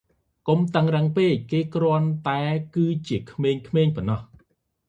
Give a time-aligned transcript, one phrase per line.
[0.47, 2.41] កុំតឹងរ៉ឹងពេក។ គេគ្រាន់តែ
[2.75, 4.21] គឺជាក្មេងៗប៉ុណ្ណោះ។